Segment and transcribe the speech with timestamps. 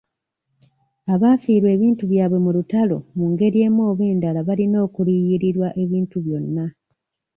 [1.13, 6.65] Abaafiirwa ebintu byabwe mu lutalo mu ngeri emu oba endala balina okuliyirirwa ebintu byonna.